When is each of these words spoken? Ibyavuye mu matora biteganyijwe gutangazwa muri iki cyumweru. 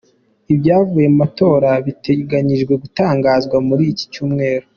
Ibyavuye 0.53 1.05
mu 1.11 1.17
matora 1.23 1.69
biteganyijwe 1.85 2.73
gutangazwa 2.83 3.57
muri 3.67 3.83
iki 3.91 4.05
cyumweru. 4.13 4.65